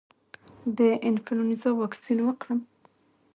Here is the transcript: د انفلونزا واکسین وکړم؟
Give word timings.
د 0.77 0.79
انفلونزا 1.07 1.69
واکسین 1.81 2.19
وکړم؟ 2.23 2.59